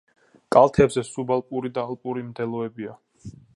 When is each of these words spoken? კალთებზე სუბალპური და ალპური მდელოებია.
კალთებზე 0.55 1.03
სუბალპური 1.09 1.71
და 1.77 1.85
ალპური 1.91 2.25
მდელოებია. 2.31 2.99